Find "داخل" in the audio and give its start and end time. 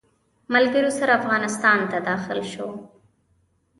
2.09-2.39